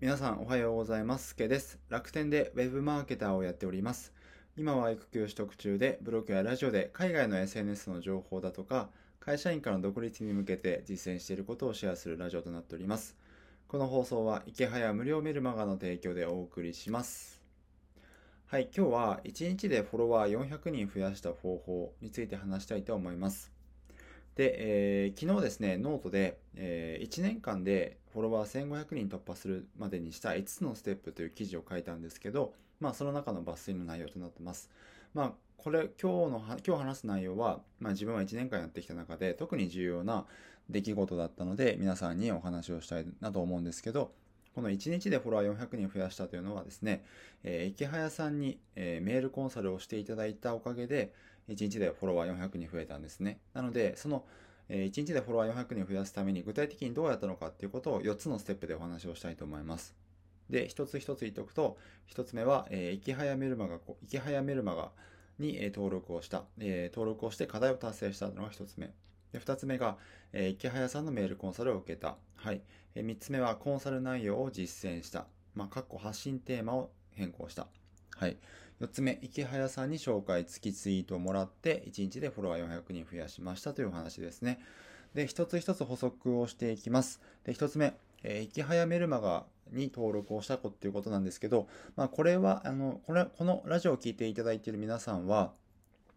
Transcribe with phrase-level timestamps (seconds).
[0.00, 1.34] 皆さんおはようございます。
[1.34, 1.76] けです。
[1.88, 4.12] 楽天で Web マーケターをやっております。
[4.56, 13.16] 今は育休取得中で、ブログやラジオで海外の SNS の情報だとか、会社員からの独立に向けて実践していることをシェアするラジオとなっております。
[13.66, 17.42] この放送は、イケハヤ無料メルマガの提供でお送りします。
[18.46, 23.57] はい、今日は1日でフォロワー400人増やした方法について話したいと思います。
[24.38, 34.70] で、えー、昨日ですね、ノートで、えー、1年間でフォロワー1500人突破するまでにした5つのステップという記事を書いたんですけど、まあ、その中の抜粋の内容となってます。
[35.12, 40.24] まあ、これ、今日の、今日話す内容は、まあ、自分は1年間やってきた中で、特に重要な
[40.70, 44.12] 出来事だったので、皆さんにお話をしたいなと思うんですけど、
[44.54, 47.04] この1日でフォロワー400人増やしたというのはですね、
[47.42, 51.12] えー、池早さんに、えー、メールコンサルをしていただいたおかげで、
[51.48, 53.40] 1日でフォロワー400人増えたんですね。
[53.54, 54.24] なので、その、
[54.68, 59.94] え1日でフォロワー400人増やすために具体的にどうやったのかっていうことを4つのステップでお話をしたいと思います。
[60.50, 64.90] で、一つ一つ言っておくと、一つ目は、えー、いきはやメルマガ、いきはやメルマガ
[65.38, 68.92] に、えー、登録をした、えー、登録をして課題を達成したのが一つ目。
[69.32, 69.98] で、二つ目が、
[70.32, 72.16] えー、池早さんのメールコンサルを受けた。
[72.36, 72.62] はい。
[72.94, 75.26] えー、三つ目は、コンサル内容を実践した。
[75.54, 77.68] まあ、括弧発信テーマを変更した。
[78.16, 78.38] はい。
[78.80, 84.60] 4つ目、池早さんに紹介付きツイートをもらって、1日でフォロワー400人増やしましたというお話ですね。
[85.14, 87.20] で、一つ一つ補足をしていきます。
[87.44, 95.52] で、一つ目、えー、池早メルマガに登録をした子っていうことなんですけど、まあ、これは、あの、これ、このラジオを聴いていただいている皆さんは、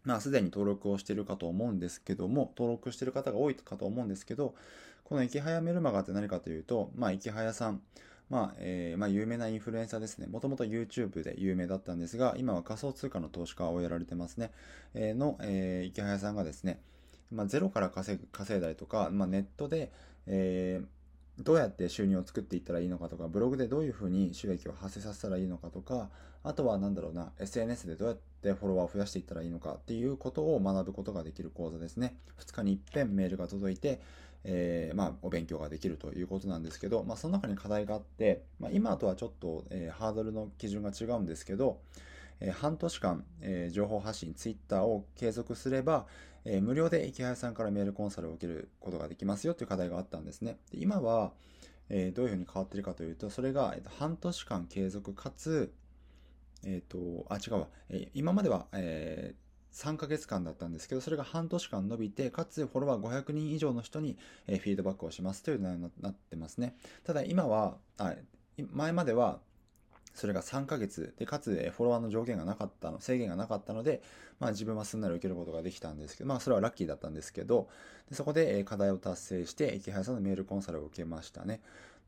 [0.04, 4.54] まあ、すでに登録をしているかと思うんですけども、登録している方が多いかと思うんですけど、
[5.02, 7.82] この池早メルマガって何かというと、まあ、池早さん、
[8.32, 10.26] まあ、えー、まあ、有名なインフルエンサーですね。
[10.26, 14.52] もともと YouTube で有名だったんですが、今は仮想通貨の投資家をやられてますね。
[14.94, 16.80] えー、の、えー、池早さんがですね、
[17.30, 19.92] まあ、ゼロから稼ぐ、稼いだりとか、まあ、ネットで、
[20.26, 26.08] えー、どうやって収入を作っていったらいいのかとか、ブログでどういうふうに収益を発生させたらいいのかとか、
[26.42, 32.16] あとはなんだろうな、SNS でどうやってフォロワーを増やしていったらいいのかっていうことを学ぶことができる講座ですね。
[32.40, 34.00] 2日に一遍メールが届いて、
[34.44, 41.80] えー、まあ、お勉強ができるということなんですけど、まあ、その中に課題があって、まあ、今とはちょっと、えー、ハードルの基準が違うんですけど、
[42.40, 46.06] えー、半年間、えー、情報発信、ツイッターを継続すれば、
[46.44, 50.58] えー、無料で池早さんからメールコンサルを受けることができますよという課題があったんですね。
[50.72, 51.32] で今は、
[51.88, 55.72] えー、どういうふうに変わってるかというと、それが、えー、と半年間継続かつ、
[56.64, 57.68] えっ、と、あ、違うわ。
[57.88, 59.41] えー、今までは、えー、
[59.72, 66.76] 3ヶ月間だったんですけど、それが半年間伸びて、かつフォロワー500人以上の人に、フィードバックをしますという内容になってますね。
[67.04, 68.14] ただ今は、あ
[68.70, 69.40] 前までは、
[70.14, 74.02] それが3ヶ月で、かつフォロワーの上限がなかったの、制限がなかったので、
[74.40, 77.68] まあ自分はすんなり受けることができたんですけど、まあそれはラッキーだったんですけど、
[78.10, 81.62] でそこで課題を達成して、池原さんのメールコンサルを受けましたね。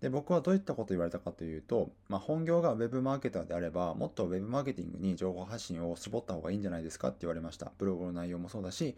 [0.05, 7.73] で、僕はどういったことを言われたかというと、まあ本業が Web マーケターであれば、もっと Web マーケティングに情報発信を絞った方がいいんじゃないですかって言われました。
[7.79, 8.95] ブログの内容もそうだし、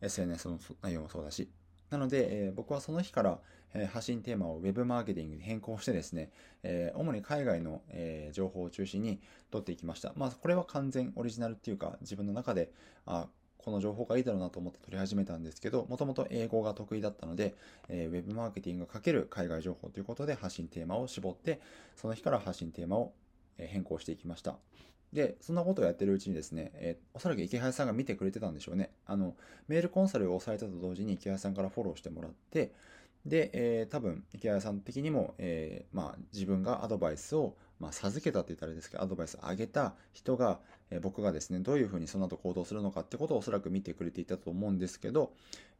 [0.00, 1.48] SNS の内容もそうだし。
[1.90, 3.38] なので、えー、僕はその日から、
[3.72, 6.32] えー、発信テーマを Web マーケティングに変更してですね、
[6.64, 9.20] えー、主に海外の、え情報を中心に
[9.52, 10.12] 取っていきました。
[10.16, 12.72] まあ、これは完全オリジナルっていうか、自分の中で、
[13.06, 13.28] あ
[13.68, 17.54] この情報がいいだろうなと思って取り始めたんですけど、もともと英語が得意だったので、
[17.88, 21.60] えー、Web マーケティング×海外情報ということで発信テーマを絞って、
[21.94, 23.12] その日から発信テーマを
[23.58, 24.56] 変更していきました。
[25.12, 28.90] で、そんなことをやってるうちにですね、えー、おそらく池原さんが見てくれてたんでしょうね。
[29.04, 29.36] あの、
[29.66, 32.72] メールコンサルを押さえたと同時に池原さんからフォローしてもらって、
[33.26, 45.32] で、えー、多分、池原さん的にも、えー、まあ、自分がアドバイスを、まあ、授けたって言ったらあれですけど、アドバイスをあげた人が、えー、僕がですね、どういうふうにその後行動するのかってことをおそらく見てくれていたと思うんですけど、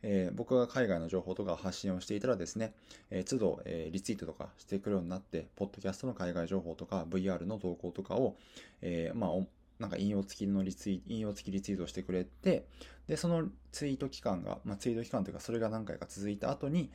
[0.03, 2.75] えー、僕が海外の情報とか発信をしていたらですね、
[3.11, 8.37] えー、都度、え、リツイートとかしてくるようになって、ポッドキャストの海外情報とか、VR の動向とかを、
[8.83, 9.31] え、まあ、
[9.79, 12.67] なんか引用付きのリツイ引用付きリツイートしてくれて、
[13.07, 16.91] で、そのツイート期間が、まあ、ツイート期間というか、それが何回か続いた後に、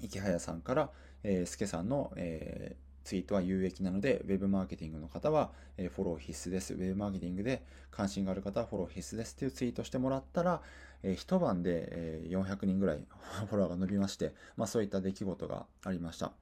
[0.00, 0.90] 池早さんから、
[1.22, 6.74] えー、スケさんの、えー、ツイートは有益なので、ウェブマーケティングの方は、え、フォロー必須です。
[6.74, 10.62] ウェブマーケティングで関心がある方はフォロー必須ですっていうツイートしてもらったら、
[11.02, 13.04] え、一晩で、え、400人ぐらい
[13.48, 16.32] フォロワーが伸びまして、まあそういった出来事がありました。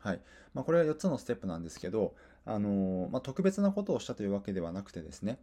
[0.00, 0.20] はい。
[0.52, 2.14] まあこれは4つのステップなんですけど、
[2.46, 5.38] あのまあ、特別なことをしたというわけではなくてですね、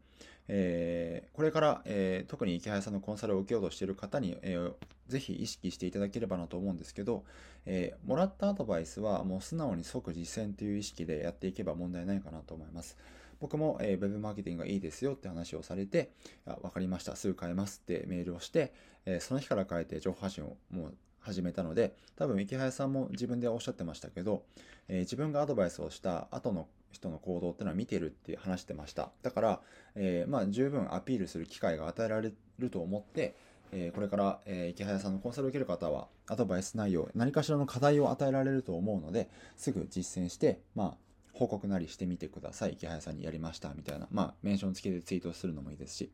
[0.47, 4.73] えー、これから、えー、特に池早さんのコンサルを受けようとしている方に、えー、
[5.07, 7.23] ぜひ意識していただければなと思うんですけど、
[7.65, 12.97] えー、もらったアドバイスはもう素直に即実践という意識でやっていけば問題ないかなと思います。
[13.39, 16.11] 僕も、えー、ウェブマーケティングがいいですよって話をされて、
[16.45, 18.73] わかりました、すぐ変えますってメールをして、
[19.05, 24.43] えー、その日から変えて情報発信をもう始めたので、多分池早さんも自分でおっしゃってましたけど、
[24.87, 29.11] えー、自分がアドバイスをした後の人の行動ってのは見てるって話してました。
[29.21, 29.61] だから、
[29.95, 33.35] えー、まあ十分アピールする機会が与えられると思って、
[33.71, 40.97] えー、これから、えー、池早さんのコンサルを受ける方は、アドバイス内容、何かしらの課題を与えられると思うので、すぐ実践して、まあ、
[41.33, 42.73] 報告なりしてみてください。
[42.73, 44.07] 池早さんにやりました、みたいな。
[44.11, 46.11] まあ、メンション付きでツイートするのもいいですし。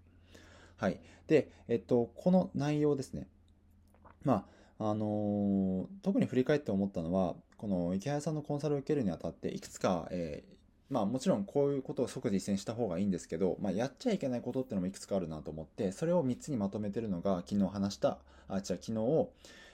[0.78, 1.00] はい。
[1.26, 3.28] で、えっと、この内容ですね。
[4.24, 4.46] ま
[4.80, 10.57] あ、あのー、特に振り返って思ったのは、このイケハヤさんのコンサルを受けるにあたって、いくつか、えー、
[10.90, 18.18] まあもちろんこういうことを即実践した方がいいんですけど、まあやっちゃいけないことってのもいくつかあるなと思って、それを3つにまとめてるのが昨日話した、
[18.48, 19.28] あ、違う、昨日、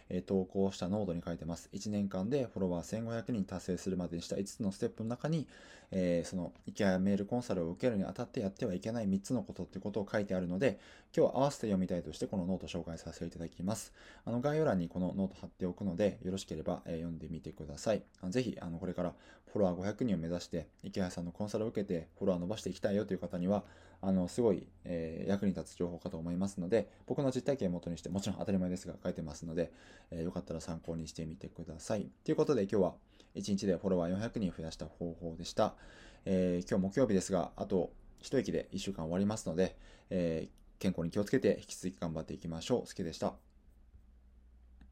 [0.10, 1.69] え投稿したノートに書いてます。
[1.74, 5.48] 1年間でフォロワー1500人達成するまでにした5つのステップの中に、
[5.92, 10.80] えー、その、イケアメールコンサルを受けるにあたってやってはいけない3つのことってことを書いてあるので、
[11.15, 13.94] 今日合わせて読みたいとしてこのノート紹介させていただきます。
[14.25, 18.04] あの、概要欄にこのノート貼っておくので、よろしければ、えー、読んでみてください。
[18.30, 19.13] ぜひ、あの、これから
[19.53, 23.63] フォロワー500人を目指して、イケハヤさんのコンサルを受けてフォロワー伸ばしていきたいよという方には、
[24.01, 29.71] あの、すごい、えー、役に立つ情報かと思いますので、僕の実体験を元にして、もちろん当たり前ですが書いてますので、
[30.09, 32.09] えー、よかったら参考にしてみてください。
[32.25, 32.94] ということで今日は
[33.35, 35.75] 1日でフォロワー400人増やした方法でした。
[36.25, 37.91] えー、今日木曜日ですが、あと
[38.21, 39.75] 一息で1週間終わりますので、
[40.09, 42.81] えー、健康に気をつけて引き続き頑張っていきましょう。
[42.81, 43.52] 好きでした。